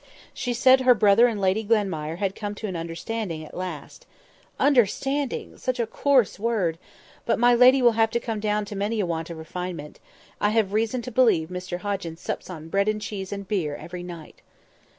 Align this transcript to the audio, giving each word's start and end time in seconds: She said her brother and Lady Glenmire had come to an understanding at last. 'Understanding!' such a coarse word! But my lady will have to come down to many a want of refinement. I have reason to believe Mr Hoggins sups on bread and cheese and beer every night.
She 0.33 0.55
said 0.55 0.81
her 0.81 0.95
brother 0.95 1.27
and 1.27 1.39
Lady 1.39 1.63
Glenmire 1.63 2.15
had 2.15 2.33
come 2.33 2.55
to 2.55 2.65
an 2.65 2.75
understanding 2.75 3.45
at 3.45 3.53
last. 3.55 4.07
'Understanding!' 4.59 5.57
such 5.59 5.79
a 5.79 5.85
coarse 5.85 6.39
word! 6.39 6.79
But 7.23 7.37
my 7.37 7.53
lady 7.53 7.83
will 7.83 7.91
have 7.91 8.09
to 8.09 8.19
come 8.19 8.39
down 8.39 8.65
to 8.65 8.75
many 8.75 8.99
a 8.99 9.05
want 9.05 9.29
of 9.29 9.37
refinement. 9.37 9.99
I 10.39 10.49
have 10.49 10.73
reason 10.73 11.03
to 11.03 11.11
believe 11.11 11.49
Mr 11.49 11.81
Hoggins 11.81 12.19
sups 12.19 12.49
on 12.49 12.67
bread 12.69 12.87
and 12.87 12.99
cheese 12.99 13.31
and 13.31 13.47
beer 13.47 13.75
every 13.75 14.01
night. 14.01 14.41